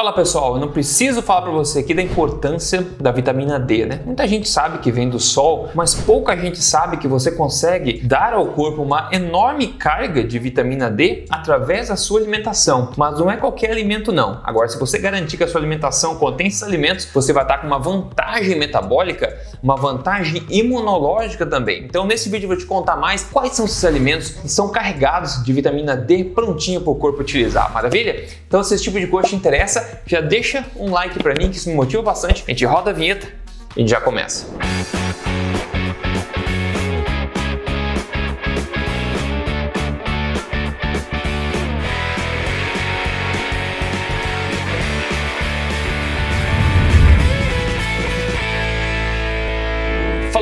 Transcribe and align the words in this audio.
Fala 0.00 0.14
pessoal, 0.14 0.54
eu 0.54 0.60
não 0.62 0.68
preciso 0.68 1.20
falar 1.20 1.42
para 1.42 1.50
você 1.50 1.80
aqui 1.80 1.92
da 1.92 2.00
importância 2.00 2.86
da 2.98 3.12
vitamina 3.12 3.60
D, 3.60 3.84
né? 3.84 4.00
Muita 4.06 4.26
gente 4.26 4.48
sabe 4.48 4.78
que 4.78 4.90
vem 4.90 5.10
do 5.10 5.20
sol, 5.20 5.68
mas 5.74 5.94
pouca 5.94 6.34
gente 6.34 6.56
sabe 6.62 6.96
que 6.96 7.06
você 7.06 7.30
consegue 7.30 8.00
dar 8.00 8.32
ao 8.32 8.46
corpo 8.46 8.80
uma 8.80 9.10
enorme 9.12 9.66
carga 9.66 10.24
de 10.24 10.38
vitamina 10.38 10.90
D 10.90 11.26
através 11.28 11.88
da 11.88 11.96
sua 11.96 12.20
alimentação. 12.20 12.92
Mas 12.96 13.18
não 13.18 13.30
é 13.30 13.36
qualquer 13.36 13.72
alimento 13.72 14.10
não. 14.10 14.40
Agora, 14.42 14.70
se 14.70 14.80
você 14.80 14.98
garantir 14.98 15.36
que 15.36 15.44
a 15.44 15.46
sua 15.46 15.60
alimentação 15.60 16.16
contém 16.16 16.46
esses 16.46 16.62
alimentos, 16.62 17.06
você 17.12 17.34
vai 17.34 17.42
estar 17.42 17.58
com 17.58 17.66
uma 17.66 17.78
vantagem 17.78 18.58
metabólica, 18.58 19.38
uma 19.62 19.76
vantagem 19.76 20.46
imunológica 20.48 21.44
também. 21.44 21.84
Então, 21.84 22.06
nesse 22.06 22.30
vídeo 22.30 22.46
eu 22.46 22.48
vou 22.48 22.56
te 22.56 22.64
contar 22.64 22.96
mais 22.96 23.22
quais 23.22 23.52
são 23.52 23.66
esses 23.66 23.84
alimentos 23.84 24.30
que 24.30 24.48
são 24.48 24.70
carregados 24.70 25.44
de 25.44 25.52
vitamina 25.52 25.94
D 25.94 26.24
prontinha 26.24 26.80
para 26.80 26.90
o 26.90 26.94
corpo 26.94 27.20
utilizar. 27.20 27.70
Maravilha? 27.74 28.24
Então, 28.48 28.64
se 28.64 28.74
esse 28.74 28.84
tipo 28.84 28.98
de 28.98 29.06
coisa 29.06 29.28
te 29.28 29.36
interessa, 29.36 29.89
já 30.06 30.20
deixa 30.20 30.64
um 30.76 30.90
like 30.90 31.18
para 31.22 31.34
mim 31.34 31.50
que 31.50 31.56
isso 31.56 31.68
me 31.68 31.74
motiva 31.74 32.02
bastante. 32.02 32.44
A 32.46 32.50
gente 32.50 32.64
roda 32.64 32.90
a 32.90 32.92
vinheta 32.92 33.28
e 33.76 33.86
já 33.86 34.00
começa. 34.00 34.46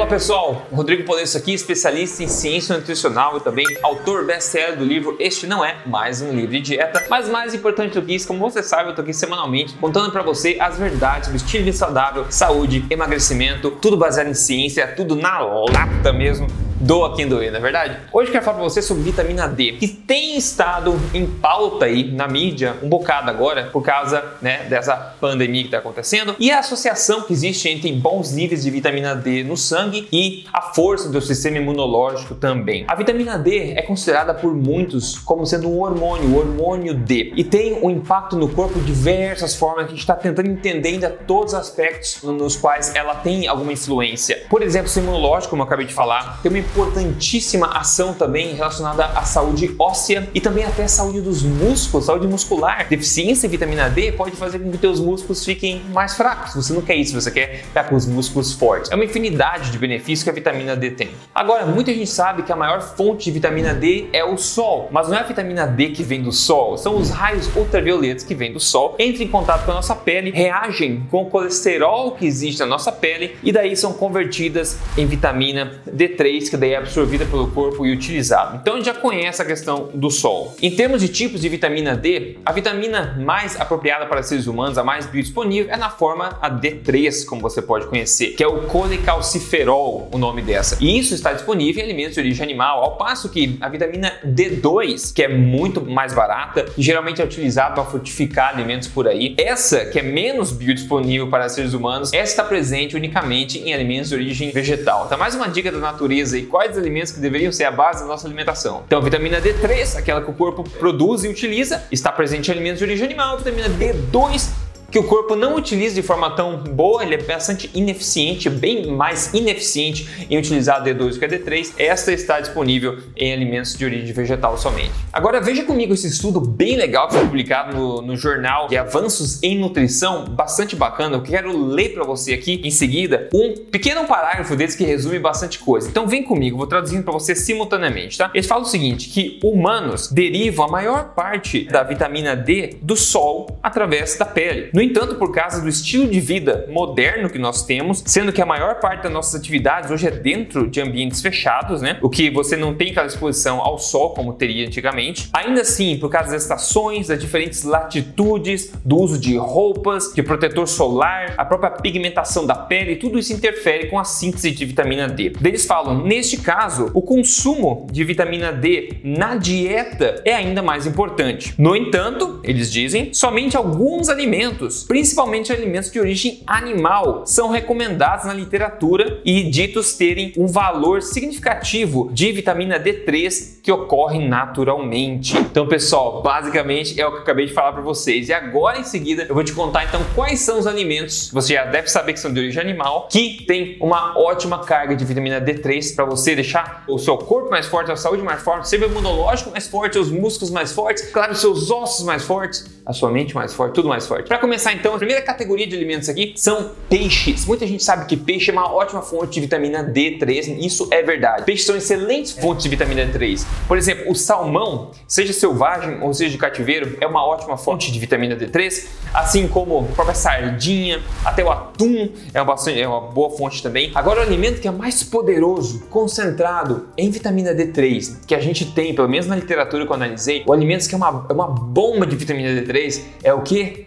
Pessoal, 0.08 0.66
Rodrigo 0.72 1.04
Polenço 1.04 1.36
aqui, 1.36 1.52
especialista 1.52 2.22
em 2.22 2.28
ciência 2.28 2.74
nutricional 2.74 3.36
e 3.36 3.40
também 3.40 3.66
autor 3.82 4.24
best-seller 4.24 4.78
do 4.78 4.84
livro 4.84 5.14
Este 5.20 5.46
Não 5.46 5.62
É 5.62 5.76
Mais 5.84 6.22
Um 6.22 6.32
Livro 6.32 6.52
de 6.52 6.60
Dieta. 6.60 7.04
Mas 7.10 7.28
mais 7.28 7.52
importante 7.52 7.92
do 7.92 8.02
que 8.02 8.14
isso, 8.14 8.26
como 8.26 8.40
você 8.40 8.62
sabe, 8.62 8.88
eu 8.88 8.94
tô 8.94 9.02
aqui 9.02 9.12
semanalmente 9.12 9.74
contando 9.74 10.10
para 10.10 10.22
você 10.22 10.56
as 10.60 10.78
verdades 10.78 11.28
do 11.28 11.36
estilo 11.36 11.70
saudável, 11.74 12.24
saúde, 12.30 12.86
emagrecimento, 12.88 13.70
tudo 13.70 13.98
baseado 13.98 14.28
em 14.28 14.34
ciência, 14.34 14.86
tudo 14.96 15.14
na 15.14 15.40
lata 15.40 16.10
mesmo 16.10 16.46
doa 16.80 17.14
quem 17.16 17.28
doer, 17.28 17.50
não 17.50 17.58
é 17.58 17.62
verdade? 17.62 17.96
Hoje 18.12 18.28
eu 18.28 18.32
quero 18.32 18.44
falar 18.44 18.58
para 18.58 18.68
você 18.68 18.80
sobre 18.80 19.02
vitamina 19.02 19.48
D, 19.48 19.72
que 19.72 19.88
tem 19.88 20.36
estado 20.36 20.98
em 21.12 21.26
pauta 21.26 21.86
aí 21.86 22.10
na 22.12 22.28
mídia 22.28 22.76
um 22.82 22.88
bocado 22.88 23.30
agora 23.30 23.64
por 23.72 23.82
causa 23.82 24.24
né, 24.40 24.64
dessa 24.68 24.94
pandemia 25.20 25.62
que 25.62 25.68
está 25.68 25.78
acontecendo 25.78 26.36
e 26.38 26.50
a 26.50 26.60
associação 26.60 27.22
que 27.22 27.32
existe 27.32 27.68
entre 27.68 27.90
bons 27.92 28.32
níveis 28.32 28.62
de 28.62 28.70
vitamina 28.70 29.14
D 29.14 29.42
no 29.42 29.56
sangue 29.56 30.08
e 30.12 30.44
a 30.52 30.60
força 30.60 31.08
do 31.08 31.20
sistema 31.20 31.58
imunológico 31.58 32.34
também. 32.34 32.84
A 32.86 32.94
vitamina 32.94 33.36
D 33.36 33.72
é 33.76 33.82
considerada 33.82 34.32
por 34.32 34.54
muitos 34.54 35.18
como 35.18 35.44
sendo 35.46 35.68
um 35.68 35.80
hormônio, 35.80 36.28
o 36.28 36.38
hormônio 36.38 36.94
D, 36.94 37.32
e 37.36 37.42
tem 37.42 37.74
um 37.82 37.90
impacto 37.90 38.36
no 38.36 38.48
corpo 38.48 38.78
de 38.78 38.86
diversas 38.86 39.54
formas 39.54 39.84
que 39.84 39.88
a 39.88 39.90
gente 39.90 40.00
está 40.00 40.14
tentando 40.14 40.48
entender 40.48 40.90
ainda 40.90 41.10
todos 41.10 41.52
os 41.52 41.58
aspectos 41.58 42.22
nos 42.22 42.56
quais 42.56 42.94
ela 42.94 43.16
tem 43.16 43.48
alguma 43.48 43.72
influência. 43.72 44.44
Por 44.48 44.62
exemplo, 44.62 44.90
o 44.94 44.98
imunológico, 44.98 45.50
como 45.50 45.62
eu 45.62 45.66
acabei 45.66 45.86
de 45.86 45.92
falar, 45.92 46.40
tem 46.42 46.50
uma 46.50 46.58
importantíssima 46.70 47.66
ação 47.68 48.14
também 48.14 48.54
relacionada 48.54 49.06
à 49.06 49.22
saúde 49.22 49.74
óssea 49.78 50.28
e 50.34 50.40
também 50.40 50.64
até 50.64 50.84
à 50.84 50.88
saúde 50.88 51.20
dos 51.20 51.42
músculos, 51.42 52.06
saúde 52.06 52.26
muscular. 52.26 52.86
Deficiência 52.88 53.46
em 53.46 53.50
vitamina 53.50 53.88
D 53.88 54.12
pode 54.12 54.36
fazer 54.36 54.58
com 54.58 54.70
que 54.70 54.78
teus 54.78 55.00
músculos 55.00 55.44
fiquem 55.44 55.82
mais 55.92 56.16
fracos. 56.16 56.54
Você 56.54 56.72
não 56.72 56.82
quer 56.82 56.96
isso, 56.96 57.14
você 57.14 57.30
quer 57.30 57.64
ficar 57.64 57.84
com 57.84 57.96
os 57.96 58.06
músculos 58.06 58.52
fortes. 58.52 58.90
É 58.90 58.94
uma 58.94 59.04
infinidade 59.04 59.70
de 59.70 59.78
benefícios 59.78 60.22
que 60.22 60.30
a 60.30 60.32
vitamina 60.32 60.76
D 60.76 60.90
tem. 60.90 61.10
Agora, 61.34 61.66
muita 61.66 61.92
gente 61.92 62.10
sabe 62.10 62.42
que 62.42 62.52
a 62.52 62.56
maior 62.56 62.80
fonte 62.80 63.24
de 63.24 63.30
vitamina 63.30 63.74
D 63.74 64.08
é 64.12 64.24
o 64.24 64.36
sol, 64.36 64.88
mas 64.90 65.08
não 65.08 65.16
é 65.16 65.20
a 65.20 65.24
vitamina 65.24 65.66
D 65.66 65.90
que 65.90 66.02
vem 66.02 66.22
do 66.22 66.32
sol, 66.32 66.76
são 66.76 66.96
os 66.96 67.10
raios 67.10 67.48
ultravioletas 67.56 68.24
que 68.24 68.34
vêm 68.34 68.52
do 68.52 68.60
sol, 68.60 68.94
entram 68.98 69.24
em 69.24 69.28
contato 69.28 69.64
com 69.64 69.70
a 69.70 69.74
nossa 69.74 69.94
pele, 69.94 70.30
reagem 70.30 71.06
com 71.10 71.22
o 71.22 71.26
colesterol 71.26 72.12
que 72.12 72.26
existe 72.26 72.60
na 72.60 72.66
nossa 72.66 72.92
pele 72.92 73.36
e 73.42 73.52
daí 73.52 73.76
são 73.76 73.92
convertidas 73.92 74.78
em 74.96 75.06
vitamina 75.06 75.80
D3, 75.88 76.50
que 76.50 76.56
daí 76.58 76.72
é 76.72 76.76
absorvida 76.76 77.24
pelo 77.24 77.48
corpo 77.48 77.86
e 77.86 77.92
utilizada. 77.92 78.58
Então 78.60 78.74
a 78.74 78.76
gente 78.76 78.86
já 78.86 78.94
conhece 78.94 79.40
a 79.40 79.44
questão 79.44 79.90
do 79.94 80.10
sol. 80.10 80.56
Em 80.62 80.70
termos 80.70 81.00
de 81.00 81.08
tipos 81.08 81.40
de 81.40 81.48
vitamina 81.48 81.96
D, 81.96 82.38
a 82.44 82.52
vitamina 82.52 83.16
mais 83.18 83.58
apropriada 83.60 84.06
para 84.06 84.22
seres 84.22 84.46
humanos, 84.46 84.78
a 84.78 84.84
mais 84.84 85.06
biodisponível, 85.06 85.72
é 85.72 85.76
na 85.76 85.90
forma 85.90 86.38
a 86.40 86.50
D3, 86.50 87.24
como 87.24 87.40
você 87.40 87.62
pode 87.62 87.86
conhecer, 87.86 88.34
que 88.34 88.42
é 88.42 88.48
o 88.48 88.62
colecalciferol, 88.62 90.08
o 90.12 90.18
nome 90.18 90.42
dessa. 90.42 90.78
E 90.80 90.98
isso 90.98 91.14
está 91.14 91.32
disponível 91.32 91.82
em 91.82 91.84
alimentos 91.84 92.14
de 92.14 92.20
origem 92.20 92.44
animal, 92.44 92.82
ao 92.82 92.96
passo 92.96 93.28
que 93.28 93.56
a 93.60 93.68
vitamina 93.68 94.12
D2, 94.24 95.14
que 95.14 95.22
é 95.22 95.28
muito 95.28 95.80
mais 95.84 96.12
barata 96.12 96.66
geralmente 96.76 97.20
é 97.20 97.24
utilizada 97.24 97.74
para 97.74 97.84
fortificar 97.84 98.54
alimentos 98.54 98.88
por 98.88 99.06
aí, 99.06 99.34
essa 99.38 99.86
que 99.86 99.98
é 99.98 100.02
menos 100.02 100.52
biodisponível 100.52 101.28
para 101.28 101.48
seres 101.48 101.74
humanos, 101.74 102.12
está 102.12 102.44
presente 102.44 102.96
unicamente 102.96 103.58
em 103.58 103.72
alimentos 103.72 104.10
de 104.10 104.14
origem 104.14 104.50
vegetal. 104.50 105.04
Então, 105.06 105.18
mais 105.18 105.34
uma 105.34 105.48
dica 105.48 105.70
da 105.70 105.78
natureza 105.78 106.36
aí 106.36 106.42
quais 106.48 106.76
alimentos 106.76 107.12
que 107.12 107.20
deveriam 107.20 107.52
ser 107.52 107.64
a 107.64 107.70
base 107.70 108.00
da 108.00 108.06
nossa 108.06 108.26
alimentação. 108.26 108.82
Então, 108.86 109.00
vitamina 109.00 109.40
D3, 109.40 109.96
aquela 109.96 110.20
que 110.20 110.30
o 110.30 110.34
corpo 110.34 110.64
produz 110.68 111.24
e 111.24 111.28
utiliza, 111.28 111.84
está 111.92 112.10
presente 112.10 112.48
em 112.48 112.52
alimentos 112.52 112.78
de 112.78 112.84
origem 112.84 113.06
animal. 113.06 113.38
Vitamina 113.38 113.68
D2 113.68 114.67
que 114.90 114.98
o 114.98 115.04
corpo 115.04 115.36
não 115.36 115.54
utiliza 115.54 115.94
de 115.94 116.02
forma 116.02 116.34
tão 116.34 116.56
boa, 116.56 117.02
ele 117.02 117.14
é 117.14 117.22
bastante 117.22 117.70
ineficiente, 117.74 118.48
bem 118.48 118.86
mais 118.90 119.32
ineficiente 119.34 120.26
em 120.30 120.38
utilizar 120.38 120.82
D2 120.82 121.10
do 121.10 121.18
que 121.18 121.24
a 121.24 121.28
D3. 121.28 121.74
Esta 121.78 122.10
está 122.10 122.40
disponível 122.40 122.98
em 123.14 123.32
alimentos 123.32 123.76
de 123.76 123.84
origem 123.84 124.12
vegetal 124.14 124.56
somente. 124.56 124.92
Agora 125.12 125.40
veja 125.40 125.62
comigo 125.64 125.92
esse 125.92 126.06
estudo 126.06 126.40
bem 126.40 126.76
legal 126.76 127.08
que 127.08 127.14
foi 127.14 127.24
publicado 127.24 127.76
no, 127.76 128.00
no 128.00 128.16
jornal 128.16 128.66
de 128.66 128.78
Avanços 128.78 129.42
em 129.42 129.58
Nutrição, 129.58 130.24
bastante 130.24 130.74
bacana. 130.74 131.16
Eu 131.16 131.22
quero 131.22 131.54
ler 131.54 131.92
para 131.92 132.04
você 132.04 132.32
aqui 132.32 132.60
em 132.64 132.70
seguida 132.70 133.28
um 133.34 133.54
pequeno 133.70 134.06
parágrafo 134.06 134.56
desse 134.56 134.76
que 134.76 134.84
resume 134.84 135.18
bastante 135.18 135.58
coisa. 135.58 135.88
Então 135.88 136.06
vem 136.06 136.22
comigo, 136.22 136.56
vou 136.56 136.66
traduzindo 136.66 137.02
para 137.02 137.12
você 137.12 137.34
simultaneamente, 137.34 138.16
tá? 138.16 138.30
Eles 138.32 138.46
falam 138.46 138.64
o 138.64 138.66
seguinte, 138.66 139.10
que 139.10 139.38
humanos 139.44 140.10
derivam 140.10 140.64
a 140.64 140.68
maior 140.68 141.10
parte 141.14 141.64
da 141.64 141.82
vitamina 141.82 142.34
D 142.34 142.78
do 142.80 142.96
sol 142.96 143.58
através 143.62 144.16
da 144.16 144.24
pele. 144.24 144.70
No 144.78 144.84
entanto, 144.84 145.16
por 145.16 145.32
causa 145.32 145.60
do 145.60 145.68
estilo 145.68 146.06
de 146.06 146.20
vida 146.20 146.64
moderno 146.70 147.28
que 147.28 147.36
nós 147.36 147.66
temos, 147.66 148.00
sendo 148.06 148.32
que 148.32 148.40
a 148.40 148.46
maior 148.46 148.78
parte 148.78 149.02
das 149.02 149.12
nossas 149.12 149.34
atividades 149.40 149.90
hoje 149.90 150.06
é 150.06 150.10
dentro 150.12 150.70
de 150.70 150.80
ambientes 150.80 151.20
fechados, 151.20 151.82
né? 151.82 151.98
O 152.00 152.08
que 152.08 152.30
você 152.30 152.56
não 152.56 152.72
tem 152.72 152.92
aquela 152.92 153.08
exposição 153.08 153.60
ao 153.60 153.76
sol 153.76 154.10
como 154.10 154.34
teria 154.34 154.64
antigamente. 154.64 155.30
Ainda 155.32 155.62
assim, 155.62 155.98
por 155.98 156.08
causa 156.08 156.30
das 156.30 156.42
estações, 156.42 157.08
das 157.08 157.18
diferentes 157.18 157.64
latitudes, 157.64 158.72
do 158.84 158.98
uso 158.98 159.18
de 159.18 159.36
roupas, 159.36 160.12
de 160.14 160.22
protetor 160.22 160.68
solar, 160.68 161.34
a 161.36 161.44
própria 161.44 161.72
pigmentação 161.72 162.46
da 162.46 162.54
pele, 162.54 162.94
tudo 162.94 163.18
isso 163.18 163.32
interfere 163.32 163.88
com 163.88 163.98
a 163.98 164.04
síntese 164.04 164.52
de 164.52 164.64
vitamina 164.64 165.08
D. 165.08 165.32
Eles 165.44 165.66
falam, 165.66 166.04
neste 166.04 166.36
caso, 166.36 166.88
o 166.94 167.02
consumo 167.02 167.88
de 167.90 168.04
vitamina 168.04 168.52
D 168.52 169.00
na 169.02 169.34
dieta 169.34 170.22
é 170.24 170.34
ainda 170.34 170.62
mais 170.62 170.86
importante. 170.86 171.52
No 171.58 171.74
entanto, 171.74 172.38
eles 172.44 172.70
dizem, 172.70 173.12
somente 173.12 173.56
alguns 173.56 174.08
alimentos 174.08 174.67
alimentos, 174.68 174.84
principalmente 174.84 175.52
alimentos 175.52 175.90
de 175.90 175.98
origem 175.98 176.42
animal, 176.46 177.26
são 177.26 177.48
recomendados 177.50 178.26
na 178.26 178.34
literatura 178.34 179.20
e 179.24 179.44
ditos 179.44 179.94
terem 179.94 180.32
um 180.36 180.46
valor 180.46 181.02
significativo 181.02 182.10
de 182.12 182.30
vitamina 182.32 182.78
D3 182.78 183.60
que 183.62 183.72
ocorre 183.72 184.18
naturalmente. 184.18 185.36
Então, 185.36 185.66
pessoal, 185.66 186.22
basicamente 186.22 187.00
é 187.00 187.06
o 187.06 187.10
que 187.10 187.16
eu 187.16 187.22
acabei 187.22 187.46
de 187.46 187.52
falar 187.52 187.72
para 187.72 187.82
vocês. 187.82 188.28
E 188.28 188.32
agora 188.32 188.78
em 188.78 188.84
seguida 188.84 189.26
eu 189.28 189.34
vou 189.34 189.44
te 189.44 189.52
contar 189.52 189.84
então 189.84 190.00
quais 190.14 190.40
são 190.40 190.58
os 190.58 190.66
alimentos, 190.66 191.30
você 191.32 191.54
já 191.54 191.64
deve 191.64 191.88
saber 191.88 192.12
que 192.12 192.20
são 192.20 192.32
de 192.32 192.38
origem 192.40 192.62
animal, 192.62 193.08
que 193.10 193.44
tem 193.46 193.76
uma 193.80 194.18
ótima 194.18 194.64
carga 194.64 194.94
de 194.94 195.04
vitamina 195.04 195.40
D3 195.40 195.94
para 195.94 196.04
você 196.04 196.34
deixar 196.34 196.84
o 196.88 196.98
seu 196.98 197.16
corpo 197.16 197.50
mais 197.50 197.66
forte, 197.66 197.90
a 197.90 197.96
saúde 197.96 198.22
mais 198.22 198.42
forte, 198.42 198.68
seu 198.68 198.82
imunológico 198.82 199.50
mais 199.50 199.66
forte, 199.66 199.98
os 199.98 200.10
músculos 200.10 200.50
mais 200.50 200.72
fortes, 200.72 201.10
claro, 201.10 201.32
os 201.32 201.40
seus 201.40 201.70
ossos 201.70 202.04
mais 202.04 202.24
fortes, 202.24 202.66
a 202.84 202.92
sua 202.92 203.10
mente 203.10 203.34
mais 203.34 203.54
forte, 203.54 203.74
tudo 203.74 203.88
mais 203.88 204.06
forte. 204.06 204.28
Para 204.28 204.38
começar 204.38 204.57
começar 204.58 204.72
então, 204.72 204.92
a 204.94 204.98
primeira 204.98 205.22
categoria 205.22 205.66
de 205.68 205.76
alimentos 205.76 206.08
aqui 206.08 206.32
são 206.36 206.72
peixes. 206.88 207.46
Muita 207.46 207.64
gente 207.64 207.82
sabe 207.84 208.06
que 208.06 208.16
peixe 208.16 208.50
é 208.50 208.52
uma 208.52 208.72
ótima 208.72 209.00
fonte 209.02 209.34
de 209.34 209.40
vitamina 209.40 209.84
D3, 209.84 210.58
isso 210.58 210.88
é 210.90 211.00
verdade. 211.00 211.44
Peixes 211.44 211.64
são 211.64 211.76
excelentes 211.76 212.32
fontes 212.32 212.64
de 212.64 212.68
vitamina 212.68 213.06
D3. 213.06 213.46
Por 213.68 213.78
exemplo, 213.78 214.10
o 214.10 214.16
salmão, 214.16 214.90
seja 215.06 215.32
selvagem 215.32 216.02
ou 216.02 216.12
seja 216.12 216.32
de 216.32 216.38
cativeiro, 216.38 216.98
é 217.00 217.06
uma 217.06 217.24
ótima 217.24 217.56
fonte 217.56 217.92
de 217.92 217.98
vitamina 218.00 218.36
D3, 218.36 218.86
assim 219.14 219.46
como 219.46 219.78
a 219.78 219.94
própria 219.94 220.14
sardinha, 220.14 221.00
até 221.24 221.44
o 221.44 221.50
atum 221.50 222.08
é 222.34 222.42
uma, 222.42 222.56
é 222.74 222.88
uma 222.88 223.00
boa 223.00 223.30
fonte 223.30 223.62
também. 223.62 223.92
Agora, 223.94 224.20
o 224.20 224.22
alimento 224.24 224.60
que 224.60 224.66
é 224.66 224.72
mais 224.72 225.04
poderoso, 225.04 225.86
concentrado 225.88 226.88
em 226.96 227.10
vitamina 227.10 227.54
D3, 227.54 228.26
que 228.26 228.34
a 228.34 228.40
gente 228.40 228.72
tem, 228.72 228.92
pelo 228.92 229.08
menos 229.08 229.28
na 229.28 229.36
literatura 229.36 229.86
que 229.86 229.92
eu 229.92 229.94
analisei, 229.94 230.42
o 230.44 230.52
alimento 230.52 230.88
que 230.88 230.94
é 230.94 230.98
uma, 230.98 231.26
é 231.28 231.32
uma 231.32 231.46
bomba 231.46 232.04
de 232.04 232.16
vitamina 232.16 232.60
D3 232.60 233.02
é 233.22 233.32
o 233.32 233.42
que? 233.42 233.86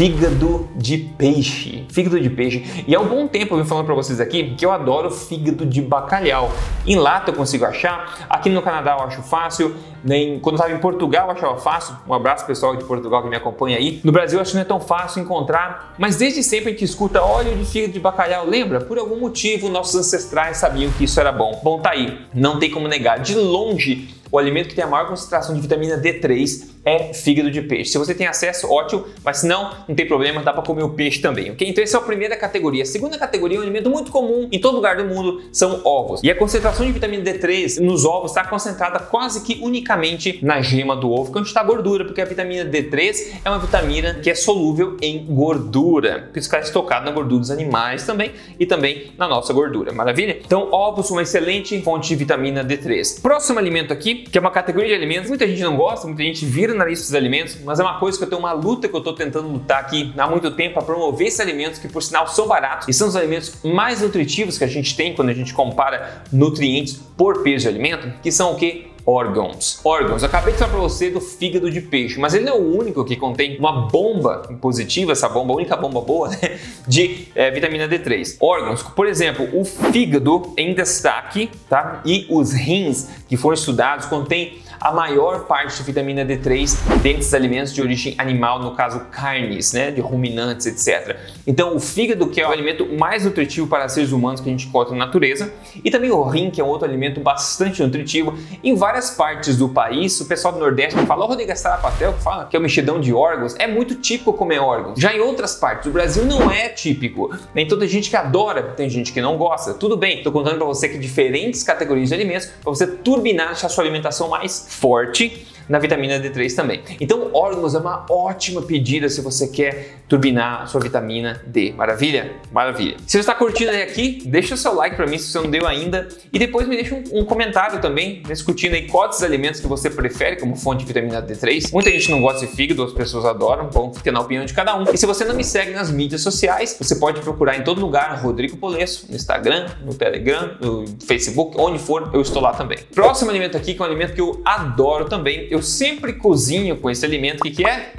Fígado 0.00 0.66
de 0.74 0.96
peixe. 0.96 1.84
Fígado 1.90 2.18
de 2.18 2.30
peixe. 2.30 2.64
E 2.88 2.94
há 2.94 3.00
um 3.00 3.06
bom 3.06 3.28
tempo 3.28 3.52
eu 3.52 3.58
vim 3.58 3.68
falando 3.68 3.84
para 3.84 3.94
vocês 3.94 4.18
aqui 4.18 4.54
que 4.54 4.64
eu 4.64 4.72
adoro 4.72 5.10
fígado 5.10 5.66
de 5.66 5.82
bacalhau. 5.82 6.50
Em 6.86 6.96
lata 6.96 7.30
eu 7.30 7.34
consigo 7.34 7.66
achar, 7.66 8.26
aqui 8.30 8.48
no 8.48 8.62
Canadá 8.62 8.96
eu 8.98 9.04
acho 9.04 9.20
fácil, 9.20 9.76
nem 10.02 10.40
quando 10.40 10.54
eu 10.54 10.60
estava 10.60 10.74
em 10.74 10.80
Portugal 10.80 11.26
eu 11.26 11.32
achava 11.32 11.58
fácil. 11.58 11.94
Um 12.08 12.14
abraço 12.14 12.46
pessoal 12.46 12.74
de 12.76 12.84
Portugal 12.84 13.22
que 13.22 13.28
me 13.28 13.36
acompanha 13.36 13.76
aí. 13.76 14.00
No 14.02 14.10
Brasil 14.10 14.38
eu 14.38 14.40
acho 14.40 14.52
que 14.52 14.56
não 14.56 14.62
é 14.62 14.64
tão 14.64 14.80
fácil 14.80 15.20
encontrar, 15.20 15.94
mas 15.98 16.16
desde 16.16 16.42
sempre 16.42 16.70
a 16.70 16.72
gente 16.72 16.84
escuta 16.86 17.22
óleo 17.22 17.54
de 17.54 17.66
fígado 17.66 17.92
de 17.92 18.00
bacalhau. 18.00 18.46
Lembra? 18.46 18.80
Por 18.80 18.98
algum 18.98 19.20
motivo 19.20 19.68
nossos 19.68 19.96
ancestrais 19.96 20.56
sabiam 20.56 20.90
que 20.92 21.04
isso 21.04 21.20
era 21.20 21.30
bom. 21.30 21.60
Bom, 21.62 21.78
tá 21.78 21.90
aí. 21.90 22.20
Não 22.32 22.58
tem 22.58 22.70
como 22.70 22.88
negar. 22.88 23.18
De 23.18 23.34
longe 23.34 24.08
o 24.32 24.38
alimento 24.38 24.68
que 24.68 24.74
tem 24.74 24.84
a 24.84 24.86
maior 24.86 25.08
concentração 25.08 25.54
de 25.54 25.60
vitamina 25.60 25.98
D3 25.98 26.70
é 26.84 27.12
fígado 27.12 27.50
de 27.50 27.62
peixe. 27.62 27.92
Se 27.92 27.98
você 27.98 28.14
tem 28.14 28.26
acesso, 28.26 28.70
ótimo, 28.70 29.04
mas 29.24 29.38
se 29.38 29.46
não, 29.46 29.70
não 29.88 29.94
tem 29.94 30.06
problema, 30.06 30.42
dá 30.42 30.52
para 30.52 30.62
comer 30.62 30.82
o 30.82 30.90
peixe 30.90 31.20
também, 31.20 31.50
ok? 31.50 31.68
Então 31.68 31.82
essa 31.82 31.96
é 31.96 32.00
a 32.00 32.02
primeira 32.02 32.36
categoria. 32.36 32.82
A 32.82 32.86
segunda 32.86 33.18
categoria 33.18 33.58
é 33.58 33.60
um 33.60 33.62
alimento 33.62 33.90
muito 33.90 34.10
comum 34.10 34.48
em 34.50 34.58
todo 34.58 34.76
lugar 34.76 34.96
do 34.96 35.04
mundo, 35.04 35.42
são 35.52 35.80
ovos. 35.84 36.22
E 36.22 36.30
a 36.30 36.34
concentração 36.34 36.86
de 36.86 36.92
vitamina 36.92 37.22
D3 37.22 37.80
nos 37.80 38.04
ovos 38.04 38.30
está 38.30 38.44
concentrada 38.44 38.98
quase 38.98 39.42
que 39.42 39.60
unicamente 39.62 40.38
na 40.42 40.60
gema 40.60 40.96
do 40.96 41.10
ovo, 41.10 41.32
onde 41.36 41.48
está 41.48 41.60
a 41.60 41.64
gordura, 41.64 42.04
porque 42.04 42.20
a 42.20 42.24
vitamina 42.24 42.64
D3 42.64 43.40
é 43.44 43.50
uma 43.50 43.58
vitamina 43.58 44.14
que 44.14 44.30
é 44.30 44.34
solúvel 44.34 44.96
em 45.02 45.24
gordura, 45.26 46.30
que 46.32 46.38
está 46.38 46.58
estocada 46.60 47.04
na 47.04 47.10
gordura 47.10 47.40
dos 47.40 47.50
animais 47.50 48.04
também 48.04 48.32
e 48.58 48.66
também 48.66 49.12
na 49.18 49.28
nossa 49.28 49.52
gordura, 49.52 49.92
maravilha? 49.92 50.38
Então 50.44 50.68
ovos, 50.72 51.10
uma 51.10 51.22
excelente 51.22 51.80
fonte 51.82 52.08
de 52.08 52.16
vitamina 52.16 52.64
D3. 52.64 53.20
Próximo 53.20 53.58
alimento 53.58 53.92
aqui, 53.92 54.14
que 54.14 54.38
é 54.38 54.40
uma 54.40 54.50
categoria 54.50 54.88
de 54.88 54.94
alimentos, 54.94 55.28
muita 55.28 55.46
gente 55.46 55.62
não 55.62 55.76
gosta, 55.76 56.06
muita 56.06 56.22
gente 56.22 56.44
vira 56.44 56.69
na 56.74 56.84
lista 56.84 57.06
dos 57.06 57.14
alimentos, 57.14 57.58
mas 57.64 57.80
é 57.80 57.82
uma 57.82 57.98
coisa 57.98 58.18
que 58.18 58.24
eu 58.24 58.28
tenho 58.28 58.40
uma 58.40 58.52
luta 58.52 58.88
que 58.88 58.94
eu 58.94 58.98
estou 58.98 59.14
tentando 59.14 59.48
lutar 59.48 59.80
aqui 59.80 60.12
há 60.16 60.26
muito 60.26 60.50
tempo 60.50 60.74
para 60.74 60.82
promover 60.82 61.26
esses 61.26 61.40
alimentos 61.40 61.78
que, 61.78 61.88
por 61.88 62.02
sinal, 62.02 62.26
são 62.26 62.46
baratos 62.46 62.88
e 62.88 62.92
são 62.92 63.08
os 63.08 63.16
alimentos 63.16 63.54
mais 63.62 64.00
nutritivos 64.00 64.58
que 64.58 64.64
a 64.64 64.66
gente 64.66 64.96
tem 64.96 65.14
quando 65.14 65.30
a 65.30 65.34
gente 65.34 65.54
compara 65.54 66.22
nutrientes 66.32 67.00
por 67.16 67.42
peso 67.42 67.62
de 67.62 67.68
alimento, 67.68 68.12
que 68.22 68.32
são 68.32 68.52
o 68.52 68.56
que? 68.56 68.89
Órgãos. 69.04 69.80
Órgãos, 69.84 70.22
acabei 70.22 70.52
de 70.52 70.58
falar 70.58 70.72
para 70.72 70.80
você 70.80 71.10
do 71.10 71.20
fígado 71.20 71.70
de 71.70 71.80
peixe, 71.80 72.18
mas 72.18 72.34
ele 72.34 72.44
não 72.44 72.54
é 72.54 72.58
o 72.58 72.78
único 72.78 73.04
que 73.04 73.16
contém 73.16 73.58
uma 73.58 73.88
bomba 73.88 74.48
positiva, 74.60 75.12
essa 75.12 75.28
bomba, 75.28 75.52
a 75.52 75.56
única 75.56 75.76
bomba 75.76 76.00
boa, 76.00 76.28
né, 76.28 76.58
de 76.86 77.28
é, 77.34 77.50
vitamina 77.50 77.88
D3. 77.88 78.36
Órgãos, 78.40 78.82
por 78.82 79.06
exemplo, 79.06 79.48
o 79.52 79.64
fígado 79.64 80.52
em 80.56 80.74
destaque, 80.74 81.50
tá? 81.68 82.02
E 82.04 82.26
os 82.30 82.52
rins 82.52 83.08
que 83.28 83.36
foram 83.36 83.54
estudados 83.54 84.06
contêm 84.06 84.60
a 84.80 84.90
maior 84.90 85.44
parte 85.44 85.76
de 85.76 85.82
vitamina 85.82 86.24
D3 86.24 86.74
dentro 87.02 87.18
dos 87.18 87.34
alimentos 87.34 87.74
de 87.74 87.82
origem 87.82 88.14
animal, 88.16 88.60
no 88.60 88.74
caso 88.74 89.00
carnes, 89.10 89.74
né, 89.74 89.90
de 89.90 90.00
ruminantes, 90.00 90.66
etc. 90.66 91.18
Então, 91.46 91.76
o 91.76 91.80
fígado, 91.80 92.26
que 92.28 92.40
é 92.40 92.48
o 92.48 92.50
alimento 92.50 92.86
mais 92.86 93.24
nutritivo 93.26 93.66
para 93.66 93.86
seres 93.90 94.10
humanos 94.10 94.40
que 94.40 94.48
a 94.48 94.52
gente 94.52 94.66
encontra 94.66 94.96
na 94.96 95.04
natureza, 95.04 95.52
e 95.84 95.90
também 95.90 96.10
o 96.10 96.22
rim, 96.22 96.50
que 96.50 96.60
é 96.60 96.64
um 96.64 96.68
outro 96.68 96.88
alimento 96.88 97.20
bastante 97.20 97.82
nutritivo. 97.82 98.34
Em 98.64 98.74
várias 98.90 99.10
partes 99.10 99.56
do 99.56 99.68
país, 99.68 100.20
o 100.20 100.26
pessoal 100.26 100.52
do 100.52 100.58
Nordeste 100.58 100.98
fala, 101.06 101.24
o 101.24 101.28
Rodrigo 101.28 101.56
Sarapatel, 101.56 102.12
que 102.12 102.22
fala 102.24 102.46
que 102.46 102.56
é 102.56 102.58
o 102.58 102.62
mexidão 102.62 103.00
de 103.00 103.14
órgãos, 103.14 103.54
é 103.56 103.68
muito 103.68 103.94
típico 103.94 104.32
comer 104.32 104.58
órgãos. 104.58 104.98
Já 104.98 105.14
em 105.14 105.20
outras 105.20 105.54
partes, 105.54 105.86
o 105.86 105.92
Brasil 105.92 106.24
não 106.24 106.50
é 106.50 106.68
típico. 106.68 107.32
Tem 107.54 107.68
toda 107.68 107.86
gente 107.86 108.10
que 108.10 108.16
adora, 108.16 108.62
tem 108.62 108.90
gente 108.90 109.12
que 109.12 109.20
não 109.20 109.36
gosta. 109.36 109.74
Tudo 109.74 109.96
bem, 109.96 110.18
estou 110.18 110.32
contando 110.32 110.56
para 110.56 110.66
você 110.66 110.88
que 110.88 110.98
diferentes 110.98 111.62
categorias 111.62 112.08
de 112.08 112.14
alimentos 112.16 112.46
para 112.46 112.70
você 112.70 112.84
turbinar, 112.84 113.52
a 113.52 113.54
sua 113.54 113.84
alimentação 113.84 114.28
mais 114.28 114.66
forte 114.68 115.46
na 115.70 115.78
vitamina 115.78 116.18
D3 116.18 116.52
também. 116.54 116.82
Então, 117.00 117.30
órgãos 117.32 117.76
é 117.76 117.78
uma 117.78 118.04
ótima 118.10 118.60
pedida 118.60 119.08
se 119.08 119.20
você 119.20 119.46
quer 119.46 120.00
turbinar 120.08 120.66
sua 120.66 120.80
vitamina 120.80 121.40
D. 121.46 121.72
Maravilha? 121.72 122.32
Maravilha. 122.50 122.96
Se 123.06 123.12
você 123.12 123.20
está 123.20 123.34
curtindo 123.34 123.70
aqui, 123.70 124.20
deixa 124.26 124.54
o 124.54 124.56
seu 124.56 124.74
like 124.74 124.96
para 124.96 125.06
mim 125.06 125.16
se 125.16 125.28
você 125.28 125.38
não 125.38 125.48
deu 125.48 125.68
ainda 125.68 126.08
e 126.32 126.38
depois 126.40 126.66
me 126.66 126.74
deixa 126.74 126.96
um, 126.96 127.20
um 127.20 127.24
comentário 127.24 127.80
também 127.80 128.20
discutindo 128.26 128.74
aí 128.74 128.88
quais 128.88 129.22
alimentos 129.22 129.60
que 129.60 129.68
você 129.68 129.88
prefere 129.88 130.36
como 130.36 130.56
fonte 130.56 130.80
de 130.80 130.86
vitamina 130.86 131.22
D3. 131.22 131.72
Muita 131.72 131.88
gente 131.90 132.10
não 132.10 132.20
gosta 132.20 132.44
de 132.44 132.52
fígado, 132.52 132.82
as 132.82 132.92
pessoas 132.92 133.24
adoram, 133.24 133.70
bom, 133.72 133.94
fica 133.94 134.10
na 134.10 134.20
opinião 134.20 134.44
de 134.44 134.52
cada 134.52 134.76
um. 134.76 134.82
E 134.92 134.96
se 134.96 135.06
você 135.06 135.24
não 135.24 135.36
me 135.36 135.44
segue 135.44 135.70
nas 135.70 135.88
mídias 135.88 136.22
sociais, 136.22 136.76
você 136.80 136.96
pode 136.96 137.20
procurar 137.20 137.56
em 137.56 137.62
todo 137.62 137.80
lugar 137.80 138.20
Rodrigo 138.20 138.56
Polesso, 138.56 139.06
no 139.08 139.14
Instagram, 139.14 139.68
no 139.84 139.94
Telegram, 139.94 140.56
no 140.60 140.84
Facebook, 141.06 141.54
onde 141.56 141.78
for, 141.78 142.10
eu 142.12 142.20
estou 142.20 142.42
lá 142.42 142.52
também. 142.52 142.78
Próximo 142.92 143.30
alimento 143.30 143.56
aqui, 143.56 143.74
que 143.74 143.80
é 143.80 143.84
um 143.84 143.86
alimento 143.86 144.14
que 144.14 144.20
eu 144.20 144.42
adoro 144.44 145.04
também, 145.04 145.46
eu 145.48 145.59
sempre 145.62 146.12
cozinho 146.12 146.76
com 146.76 146.90
esse 146.90 147.04
alimento, 147.04 147.42
que, 147.42 147.50
que 147.50 147.64
é? 147.64 147.92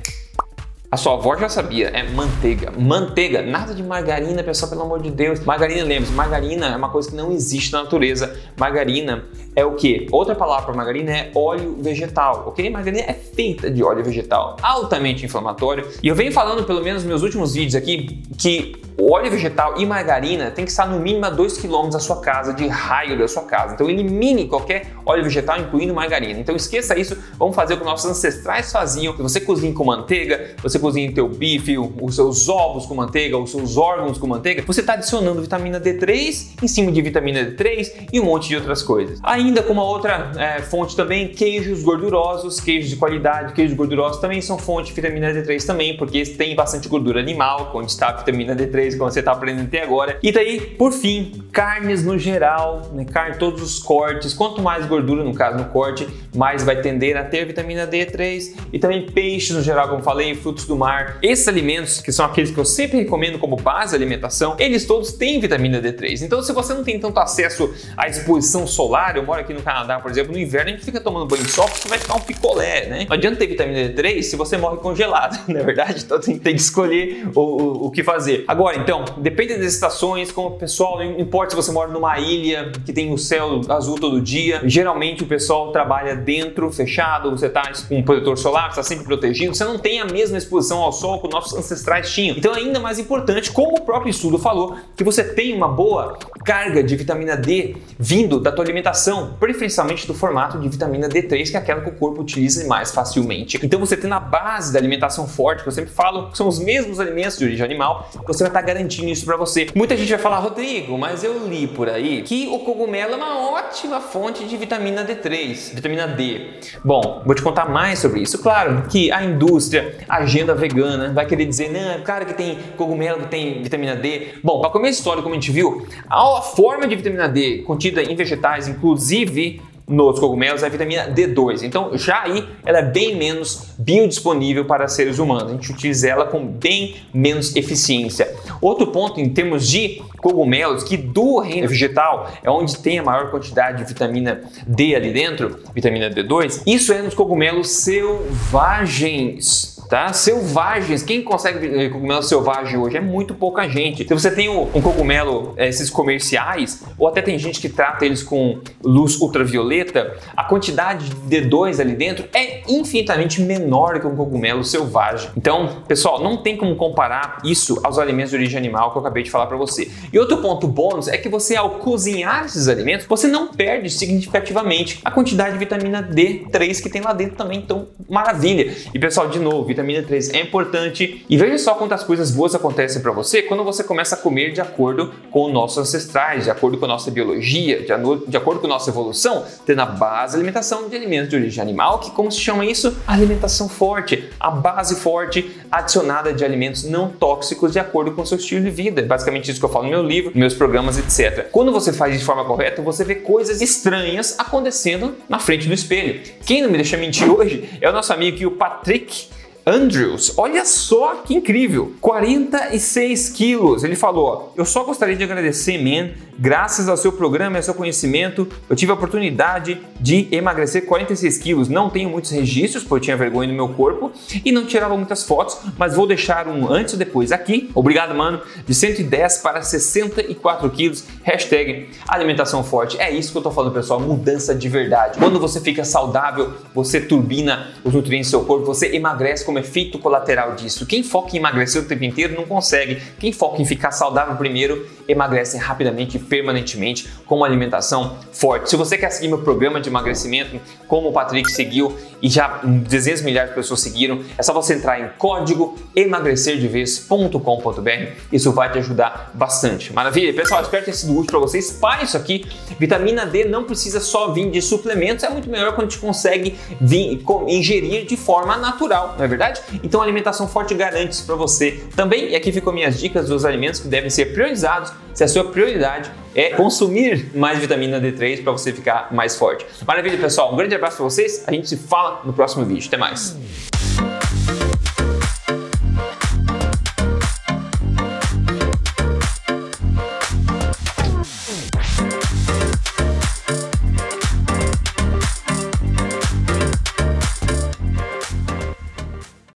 A 0.93 0.97
sua 0.97 1.13
avó 1.13 1.37
já 1.37 1.47
sabia, 1.47 1.87
é 1.87 2.03
manteiga. 2.03 2.69
Manteiga, 2.77 3.41
nada 3.41 3.73
de 3.73 3.81
margarina, 3.81 4.43
pessoal, 4.43 4.69
pelo 4.69 4.81
amor 4.81 5.01
de 5.01 5.09
Deus. 5.09 5.39
Margarina, 5.39 5.85
lembre-se, 5.85 6.11
margarina 6.11 6.67
é 6.67 6.75
uma 6.75 6.89
coisa 6.89 7.09
que 7.09 7.15
não 7.15 7.31
existe 7.31 7.71
na 7.71 7.83
natureza. 7.83 8.37
Margarina 8.59 9.23
é 9.55 9.63
o 9.63 9.75
que? 9.75 10.07
Outra 10.11 10.35
palavra 10.35 10.65
para 10.65 10.75
margarina 10.75 11.11
é 11.11 11.31
óleo 11.33 11.77
vegetal, 11.79 12.43
ok? 12.47 12.69
Margarina 12.69 13.05
é 13.07 13.13
feita 13.13 13.71
de 13.71 13.81
óleo 13.81 14.03
vegetal, 14.03 14.57
altamente 14.61 15.25
inflamatório. 15.25 15.87
E 16.03 16.09
eu 16.09 16.15
venho 16.15 16.33
falando, 16.33 16.65
pelo 16.65 16.83
menos 16.83 17.03
nos 17.03 17.09
meus 17.09 17.23
últimos 17.23 17.53
vídeos 17.53 17.75
aqui, 17.75 18.21
que 18.37 18.75
o 18.97 19.13
óleo 19.13 19.31
vegetal 19.31 19.79
e 19.79 19.85
margarina 19.85 20.51
tem 20.51 20.65
que 20.65 20.71
estar 20.71 20.85
no 20.85 20.99
mínimo 20.99 21.25
a 21.25 21.29
2 21.29 21.57
km 21.57 21.89
da 21.89 21.99
sua 21.99 22.19
casa, 22.19 22.53
de 22.53 22.67
raio 22.67 23.17
da 23.17 23.27
sua 23.27 23.43
casa. 23.43 23.73
Então 23.73 23.89
elimine 23.89 24.47
qualquer 24.47 24.93
óleo 25.05 25.23
vegetal, 25.23 25.57
incluindo 25.57 25.93
margarina. 25.93 26.39
Então 26.39 26.55
esqueça 26.55 26.99
isso, 26.99 27.17
vamos 27.39 27.55
fazer 27.55 27.75
o 27.75 27.77
que 27.77 27.83
nossos 27.83 28.11
ancestrais 28.11 28.71
faziam. 28.71 29.15
Você 29.17 29.39
cozinha 29.39 29.73
com 29.73 29.85
manteiga, 29.85 30.55
você 30.61 30.77
cozinha 30.81 31.11
teu 31.13 31.29
bife, 31.29 31.77
os 31.77 32.15
seus 32.15 32.49
ovos 32.49 32.85
com 32.85 32.95
manteiga, 32.95 33.37
os 33.37 33.51
seus 33.51 33.77
órgãos 33.77 34.17
com 34.17 34.27
manteiga, 34.27 34.63
você 34.65 34.81
está 34.81 34.93
adicionando 34.93 35.41
vitamina 35.41 35.79
D3 35.79 36.63
em 36.63 36.67
cima 36.67 36.91
de 36.91 37.01
vitamina 37.01 37.45
D3 37.45 38.07
e 38.11 38.19
um 38.19 38.25
monte 38.25 38.49
de 38.49 38.55
outras 38.55 38.81
coisas. 38.81 39.19
Ainda 39.23 39.63
com 39.63 39.73
uma 39.73 39.83
outra 39.83 40.31
é, 40.37 40.61
fonte 40.61 40.95
também, 40.95 41.29
queijos 41.29 41.83
gordurosos, 41.83 42.59
queijos 42.59 42.89
de 42.89 42.95
qualidade, 42.95 43.53
queijos 43.53 43.75
gordurosos 43.75 44.19
também 44.19 44.41
são 44.41 44.57
fonte 44.57 44.87
de 44.87 44.93
vitamina 44.93 45.33
D3 45.33 45.65
também, 45.65 45.95
porque 45.95 46.23
tem 46.25 46.55
bastante 46.55 46.89
gordura 46.89 47.19
animal, 47.19 47.71
onde 47.73 47.91
está 47.91 48.09
a 48.09 48.13
vitamina 48.13 48.55
D3, 48.55 48.97
como 48.97 49.11
você 49.11 49.19
está 49.19 49.31
aprendendo 49.31 49.67
até 49.67 49.83
agora. 49.83 50.17
E 50.23 50.31
daí, 50.31 50.59
por 50.59 50.91
fim, 50.91 51.43
carnes 51.51 52.03
no 52.03 52.17
geral, 52.17 52.89
né, 52.93 53.05
carne, 53.05 53.37
todos 53.37 53.61
os 53.61 53.79
cortes, 53.79 54.33
quanto 54.33 54.61
mais 54.61 54.85
gordura, 54.85 55.23
no 55.23 55.33
caso 55.33 55.57
no 55.57 55.65
corte, 55.65 56.07
mais 56.35 56.63
vai 56.63 56.81
tender 56.81 57.17
a 57.17 57.23
ter 57.23 57.45
vitamina 57.45 57.87
D3 57.87 58.55
e 58.71 58.79
também 58.79 59.05
peixes 59.05 59.55
no 59.55 59.61
geral, 59.61 59.89
como 59.89 60.01
falei, 60.01 60.35
frutos 60.35 60.65
do 60.65 60.70
mar. 60.75 61.17
Esses 61.21 61.47
alimentos, 61.47 62.01
que 62.01 62.11
são 62.11 62.25
aqueles 62.25 62.51
que 62.51 62.57
eu 62.57 62.65
sempre 62.65 62.97
recomendo 62.97 63.37
como 63.39 63.55
base 63.55 63.91
de 63.91 63.95
alimentação, 63.95 64.55
eles 64.59 64.85
todos 64.85 65.13
têm 65.13 65.39
vitamina 65.39 65.81
D3. 65.81 66.21
Então, 66.21 66.41
se 66.41 66.51
você 66.53 66.73
não 66.73 66.83
tem 66.83 66.99
tanto 66.99 67.19
acesso 67.19 67.73
à 67.97 68.07
exposição 68.07 68.65
solar, 68.65 69.15
eu 69.17 69.23
moro 69.23 69.41
aqui 69.41 69.53
no 69.53 69.61
Canadá, 69.61 69.99
por 69.99 70.11
exemplo, 70.11 70.33
no 70.33 70.39
inverno 70.39 70.69
a 70.69 70.73
gente 70.73 70.85
fica 70.85 70.99
tomando 70.99 71.25
banho 71.25 71.43
de 71.43 71.51
sol 71.51 71.67
porque 71.67 71.87
vai 71.87 71.97
ficar 71.97 72.15
um 72.15 72.21
picolé, 72.21 72.87
né? 72.87 73.05
Não 73.07 73.15
adianta 73.15 73.37
ter 73.37 73.47
vitamina 73.47 73.89
D3 73.89 74.21
se 74.23 74.35
você 74.35 74.57
morre 74.57 74.77
congelado, 74.77 75.39
não 75.51 75.59
é 75.59 75.63
verdade? 75.63 76.03
Então 76.03 76.19
tem, 76.19 76.37
tem 76.37 76.55
que 76.55 76.61
escolher 76.61 77.27
o, 77.35 77.39
o, 77.39 77.85
o, 77.87 77.91
que 77.91 78.03
fazer. 78.03 78.43
Agora, 78.47 78.77
então, 78.77 79.05
depende 79.17 79.55
das 79.55 79.73
estações, 79.73 80.31
como 80.31 80.49
o 80.49 80.57
pessoal, 80.57 80.97
não 80.97 81.19
importa 81.19 81.51
se 81.51 81.55
você 81.55 81.71
mora 81.71 81.91
numa 81.91 82.19
ilha 82.19 82.71
que 82.85 82.93
tem 82.93 83.13
o 83.13 83.17
céu 83.17 83.61
azul 83.69 83.99
todo 83.99 84.21
dia, 84.21 84.61
geralmente 84.65 85.23
o 85.23 85.27
pessoal 85.27 85.71
trabalha 85.71 86.15
dentro, 86.15 86.71
fechado, 86.71 87.31
você 87.31 87.49
tá 87.49 87.71
com 87.87 87.97
um 87.97 88.03
protetor 88.03 88.37
solar, 88.37 88.69
está 88.69 88.83
sempre 88.83 89.05
protegido, 89.05 89.55
você 89.55 89.63
não 89.63 89.77
tem 89.77 89.99
a 89.99 90.05
mesma 90.05 90.37
exposição 90.37 90.60
ao 90.69 90.91
sol 90.91 91.19
que 91.21 91.29
nossos 91.29 91.57
ancestrais 91.57 92.11
tinham. 92.11 92.37
Então 92.37 92.53
é 92.53 92.57
ainda 92.57 92.79
mais 92.79 92.99
importante, 92.99 93.51
como 93.51 93.77
o 93.77 93.81
próprio 93.81 94.09
estudo 94.09 94.37
falou, 94.37 94.75
que 94.95 95.03
você 95.03 95.23
tenha 95.23 95.55
uma 95.55 95.67
boa 95.67 96.17
carga 96.43 96.83
de 96.83 96.95
vitamina 96.95 97.35
D 97.35 97.77
vindo 97.97 98.39
da 98.39 98.51
tua 98.51 98.63
alimentação, 98.65 99.35
preferencialmente 99.39 100.05
do 100.05 100.13
formato 100.13 100.59
de 100.59 100.67
vitamina 100.69 101.07
D3, 101.07 101.49
que 101.49 101.55
é 101.55 101.59
aquela 101.59 101.81
que 101.81 101.89
o 101.89 101.93
corpo 101.93 102.21
utiliza 102.21 102.67
mais 102.67 102.91
facilmente. 102.91 103.59
Então 103.63 103.79
você 103.79 103.95
tem 103.95 104.09
na 104.09 104.19
base 104.19 104.73
da 104.73 104.79
alimentação 104.79 105.27
forte, 105.27 105.63
que 105.63 105.69
eu 105.69 105.71
sempre 105.71 105.91
falo, 105.91 106.29
que 106.29 106.37
são 106.37 106.47
os 106.47 106.59
mesmos 106.59 106.99
alimentos 106.99 107.37
de 107.37 107.45
origem 107.45 107.65
animal, 107.65 108.09
você 108.25 108.43
vai 108.43 108.49
estar 108.49 108.61
garantindo 108.61 109.09
isso 109.09 109.25
para 109.25 109.37
você. 109.37 109.67
Muita 109.75 109.95
gente 109.95 110.09
vai 110.09 110.19
falar, 110.19 110.39
Rodrigo, 110.39 110.97
mas 110.97 111.23
eu 111.23 111.47
li 111.47 111.67
por 111.67 111.89
aí 111.89 112.21
que 112.23 112.47
o 112.47 112.59
cogumelo 112.59 113.13
é 113.13 113.15
uma 113.15 113.51
ótima 113.51 113.99
fonte 113.99 114.45
de 114.45 114.57
vitamina 114.57 115.05
D3, 115.05 115.75
vitamina 115.75 116.07
D. 116.07 116.59
Bom, 116.83 117.21
vou 117.25 117.35
te 117.35 117.41
contar 117.41 117.69
mais 117.69 117.99
sobre 117.99 118.21
isso. 118.21 118.39
Claro 118.39 118.83
que 118.89 119.11
a 119.11 119.23
indústria, 119.23 119.97
a 120.07 120.25
vegana, 120.53 121.11
vai 121.13 121.25
querer 121.25 121.45
dizer, 121.45 121.71
não, 121.71 122.03
cara 122.03 122.25
que 122.25 122.33
tem 122.33 122.57
cogumelo 122.77 123.21
que 123.21 123.27
tem 123.27 123.61
vitamina 123.61 123.95
D. 123.95 124.29
Bom, 124.43 124.61
para 124.61 124.69
começar 124.69 124.89
a 124.89 124.97
história, 124.97 125.23
como 125.23 125.35
a 125.35 125.37
gente 125.39 125.51
viu, 125.51 125.85
a 126.09 126.41
forma 126.41 126.87
de 126.87 126.95
vitamina 126.95 127.27
D 127.27 127.59
contida 127.59 128.01
em 128.03 128.15
vegetais, 128.15 128.67
inclusive 128.67 129.61
nos 129.87 130.19
cogumelos 130.19 130.63
é 130.63 130.67
a 130.67 130.69
vitamina 130.69 131.07
D2. 131.09 131.63
Então, 131.63 131.97
já 131.97 132.23
aí 132.23 132.47
ela 132.65 132.79
é 132.79 132.81
bem 132.81 133.15
menos 133.15 133.73
biodisponível 133.77 134.65
para 134.65 134.87
seres 134.87 135.19
humanos. 135.19 135.51
A 135.51 135.55
gente 135.55 135.71
utiliza 135.71 136.07
ela 136.07 136.25
com 136.25 136.45
bem 136.45 136.95
menos 137.13 137.55
eficiência. 137.55 138.33
Outro 138.61 138.87
ponto 138.87 139.19
em 139.19 139.29
termos 139.29 139.67
de 139.67 140.01
cogumelos, 140.21 140.83
que 140.83 140.97
do 140.97 141.39
reino 141.39 141.67
vegetal 141.67 142.31
é 142.43 142.49
onde 142.49 142.77
tem 142.77 142.99
a 142.99 143.03
maior 143.03 143.31
quantidade 143.31 143.79
de 143.79 143.85
vitamina 143.85 144.41
D 144.67 144.95
ali 144.95 145.11
dentro, 145.11 145.59
vitamina 145.73 146.09
D2, 146.09 146.63
isso 146.65 146.93
é 146.93 147.01
nos 147.01 147.13
cogumelos 147.13 147.69
selvagens 147.69 149.71
tá? 149.91 150.13
Selvagens. 150.13 151.03
Quem 151.03 151.21
consegue 151.21 151.89
cogumelo 151.89 152.23
selvagem 152.23 152.79
hoje? 152.79 152.95
É 152.95 153.01
muito 153.01 153.35
pouca 153.35 153.67
gente. 153.67 154.07
Se 154.07 154.13
você 154.13 154.31
tem 154.31 154.47
um 154.47 154.81
cogumelo, 154.81 155.53
é, 155.57 155.67
esses 155.67 155.89
comerciais, 155.89 156.81
ou 156.97 157.09
até 157.09 157.21
tem 157.21 157.37
gente 157.37 157.59
que 157.59 157.67
trata 157.67 158.05
eles 158.05 158.23
com 158.23 158.61
luz 158.81 159.19
ultravioleta, 159.19 160.15
a 160.35 160.45
quantidade 160.45 161.09
de 161.09 161.41
D2 161.41 161.81
ali 161.81 161.93
dentro 161.93 162.25
é 162.33 162.61
infinitamente 162.69 163.41
menor 163.41 163.99
que 163.99 164.07
um 164.07 164.15
cogumelo 164.15 164.63
selvagem. 164.63 165.29
Então, 165.35 165.83
pessoal, 165.85 166.23
não 166.23 166.37
tem 166.37 166.55
como 166.55 166.73
comparar 166.77 167.39
isso 167.43 167.77
aos 167.83 167.99
alimentos 167.99 168.31
de 168.31 168.37
origem 168.37 168.57
animal 168.57 168.91
que 168.91 168.97
eu 168.97 169.01
acabei 169.01 169.23
de 169.23 169.29
falar 169.29 169.47
para 169.47 169.57
você. 169.57 169.91
E 170.11 170.19
outro 170.19 170.37
ponto 170.37 170.67
bônus 170.67 171.07
é 171.07 171.17
que 171.17 171.29
você, 171.29 171.55
ao 171.55 171.71
cozinhar 171.71 172.45
esses 172.45 172.67
alimentos, 172.67 173.05
você 173.05 173.27
não 173.27 173.47
perde 173.47 173.89
significativamente 173.89 174.99
a 175.03 175.11
quantidade 175.11 175.53
de 175.53 175.59
vitamina 175.59 176.03
D3 176.03 176.81
que 176.81 176.89
tem 176.89 177.01
lá 177.01 177.13
dentro 177.13 177.35
também. 177.35 177.59
Então, 177.59 177.87
maravilha. 178.09 178.73
E 178.93 178.99
pessoal, 178.99 179.29
de 179.29 179.39
novo, 179.39 179.65
vitamina 179.65 180.03
3 180.03 180.33
é 180.33 180.41
importante. 180.41 181.25
E 181.29 181.37
veja 181.37 181.57
só 181.57 181.75
quantas 181.75 182.03
coisas 182.03 182.31
boas 182.31 182.53
acontecem 182.53 183.01
para 183.01 183.11
você 183.11 183.41
quando 183.41 183.63
você 183.63 183.83
começa 183.83 184.15
a 184.15 184.17
comer 184.17 184.51
de 184.51 184.61
acordo 184.61 185.11
com 185.29 185.49
nossos 185.51 185.77
ancestrais, 185.77 186.43
de 186.43 186.51
acordo 186.51 186.77
com 186.77 186.85
a 186.85 186.87
nossa 186.87 187.09
biologia, 187.09 187.81
de, 187.81 187.91
de 188.27 188.37
acordo 188.37 188.59
com 188.59 188.67
a 188.67 188.69
nossa 188.69 188.89
evolução, 188.89 189.45
tendo 189.65 189.81
a 189.81 189.85
base 189.85 190.35
alimentação 190.35 190.89
de 190.89 190.95
alimentos 190.95 191.29
de 191.29 191.35
origem 191.35 191.61
animal, 191.61 191.99
que 191.99 192.11
como 192.11 192.31
se 192.31 192.39
chama 192.39 192.65
isso? 192.65 192.95
Alimentação 193.07 193.69
forte, 193.69 194.29
a 194.39 194.51
base 194.51 194.95
forte 194.95 195.51
adicionada 195.71 196.33
de 196.33 196.43
alimentos 196.43 196.83
não 196.83 197.09
tóxicos 197.09 197.71
de 197.71 197.79
acordo 197.79 198.11
com 198.11 198.21
o 198.21 198.25
seu 198.25 198.37
estilo 198.37 198.63
de 198.63 198.69
vida. 198.69 199.01
É 199.01 199.05
basicamente 199.05 199.49
isso 199.49 199.59
que 199.59 199.65
eu 199.65 199.69
falo 199.69 199.85
no 199.85 199.91
meu 199.91 200.00
livro, 200.01 200.31
meus 200.35 200.53
programas, 200.53 200.97
etc. 200.97 201.47
Quando 201.51 201.71
você 201.71 201.91
faz 201.93 202.17
de 202.17 202.23
forma 202.23 202.45
correta, 202.45 202.81
você 202.81 203.03
vê 203.03 203.15
coisas 203.15 203.61
estranhas 203.61 204.35
acontecendo 204.37 205.15
na 205.27 205.39
frente 205.39 205.67
do 205.67 205.73
espelho. 205.73 206.21
Quem 206.45 206.61
não 206.61 206.69
me 206.69 206.77
deixa 206.77 206.97
mentir 206.97 207.29
hoje 207.29 207.69
é 207.79 207.89
o 207.89 207.93
nosso 207.93 208.13
amigo 208.13 208.35
aqui, 208.35 208.45
o 208.45 208.51
Patrick 208.51 209.27
Andrews, 209.65 210.33
olha 210.37 210.65
só 210.65 211.15
que 211.17 211.35
incrível, 211.35 211.93
46 212.01 213.29
quilos. 213.29 213.83
Ele 213.83 213.95
falou: 213.95 214.53
Eu 214.57 214.65
só 214.65 214.83
gostaria 214.83 215.15
de 215.15 215.23
agradecer, 215.23 215.77
man, 215.77 216.11
Graças 216.41 216.89
ao 216.89 216.97
seu 216.97 217.11
programa 217.11 217.57
e 217.57 217.59
ao 217.59 217.63
seu 217.63 217.75
conhecimento, 217.75 218.47
eu 218.67 218.75
tive 218.75 218.91
a 218.91 218.95
oportunidade 218.95 219.79
de 220.01 220.27
emagrecer 220.31 220.85
46 220.85 221.37
quilos. 221.37 221.69
Não 221.69 221.89
tenho 221.89 222.09
muitos 222.09 222.31
registros, 222.31 222.83
porque 222.83 222.95
eu 222.95 222.99
tinha 223.05 223.17
vergonha 223.17 223.47
do 223.47 223.53
meu 223.53 223.69
corpo 223.69 224.11
e 224.43 224.51
não 224.51 224.65
tirava 224.65 224.97
muitas 224.97 225.23
fotos, 225.23 225.57
mas 225.77 225.95
vou 225.95 226.07
deixar 226.07 226.47
um 226.47 226.71
antes 226.71 226.95
e 226.95 226.97
depois 226.97 227.31
aqui. 227.31 227.69
Obrigado, 227.75 228.15
mano. 228.15 228.41
De 228.65 228.73
110 228.73 229.37
para 229.37 229.61
64 229.61 230.69
quilos. 230.71 231.05
Hashtag 231.23 231.89
alimentação 232.07 232.63
forte. 232.63 232.99
É 232.99 233.11
isso 233.11 233.31
que 233.31 233.37
eu 233.37 233.41
tô 233.43 233.51
falando, 233.51 233.73
pessoal. 233.73 233.99
Mudança 233.99 234.55
de 234.55 234.67
verdade. 234.67 235.19
Quando 235.19 235.39
você 235.39 235.61
fica 235.61 235.85
saudável, 235.85 236.53
você 236.73 236.99
turbina 236.99 237.71
os 237.83 237.93
nutrientes 237.93 238.29
do 238.29 238.31
seu 238.31 238.45
corpo, 238.45 238.65
você 238.65 238.95
emagrece 238.95 239.45
como 239.45 239.59
efeito 239.59 239.99
colateral 239.99 240.55
disso. 240.55 240.85
Quem 240.85 241.03
foca 241.03 241.35
em 241.35 241.39
emagrecer 241.39 241.81
o 241.81 241.85
tempo 241.85 242.03
inteiro 242.03 242.35
não 242.35 242.45
consegue. 242.45 243.01
Quem 243.19 243.31
foca 243.31 243.61
em 243.61 243.65
ficar 243.65 243.91
saudável 243.91 244.35
primeiro, 244.35 244.87
emagrece 245.07 245.57
rapidamente 245.57 246.17
permanentemente 246.17 247.07
com 247.25 247.37
uma 247.37 247.45
alimentação 247.45 248.17
forte. 248.31 248.69
Se 248.69 248.75
você 248.75 248.97
quer 248.97 249.09
seguir 249.11 249.27
meu 249.27 249.39
programa 249.39 249.79
de 249.79 249.90
emagrecimento, 249.91 250.59
como 250.87 251.09
o 251.09 251.13
Patrick 251.13 251.51
seguiu 251.51 251.95
e 252.21 252.29
já 252.29 252.61
dezenas 252.63 253.19
de 253.19 253.25
milhares 253.25 253.49
de 253.49 253.55
pessoas 253.55 253.81
seguiram, 253.81 254.21
é 254.37 254.43
só 254.43 254.53
você 254.53 254.75
entrar 254.75 254.99
em 254.99 255.09
código 255.17 255.75
emagrecerdevez.com.br. 255.95 258.11
Isso 258.31 258.51
vai 258.51 258.71
te 258.71 258.77
ajudar 258.77 259.31
bastante. 259.33 259.91
Maravilha? 259.93 260.31
Pessoal, 260.33 260.61
espero 260.61 260.85
ter 260.85 260.93
sido 260.93 261.13
útil 261.13 261.31
para 261.31 261.39
vocês. 261.39 261.71
Espalhe 261.71 262.03
isso 262.03 262.15
aqui. 262.15 262.45
Vitamina 262.79 263.25
D 263.25 263.45
não 263.45 263.63
precisa 263.63 263.99
só 263.99 264.31
vir 264.31 264.51
de 264.51 264.61
suplementos, 264.61 265.23
é 265.23 265.29
muito 265.29 265.49
melhor 265.49 265.73
quando 265.73 265.87
a 265.87 265.89
gente 265.89 265.99
consegue 265.99 266.55
vir, 266.79 267.23
ingerir 267.47 268.05
de 268.05 268.17
forma 268.17 268.57
natural, 268.57 269.15
não 269.17 269.25
é 269.25 269.27
verdade? 269.27 269.61
Então, 269.83 270.01
alimentação 270.01 270.47
forte 270.47 270.73
garante 270.73 271.13
isso 271.13 271.25
para 271.25 271.35
você 271.35 271.83
também. 271.95 272.29
E 272.29 272.35
aqui 272.35 272.51
ficam 272.51 272.71
minhas 272.71 272.99
dicas 272.99 273.27
dos 273.27 273.45
alimentos 273.45 273.79
que 273.79 273.87
devem 273.87 274.09
ser 274.09 274.33
priorizados 274.33 274.91
se 275.13 275.23
a 275.23 275.27
sua 275.27 275.45
prioridade 275.45 276.11
é 276.33 276.51
consumir 276.51 277.31
mais 277.35 277.59
vitamina 277.59 277.99
D3 277.99 278.43
para 278.43 278.51
você 278.51 278.71
ficar 278.71 279.09
mais 279.11 279.35
forte. 279.35 279.65
Maravilha, 279.85 280.17
pessoal. 280.17 280.53
Um 280.53 280.57
grande 280.57 280.75
abraço 280.75 280.97
para 280.97 281.05
vocês. 281.05 281.43
A 281.47 281.51
gente 281.51 281.67
se 281.67 281.77
fala 281.77 282.21
no 282.23 282.33
próximo 282.33 282.65
vídeo. 282.65 282.87
Até 282.87 282.97
mais. 282.97 283.37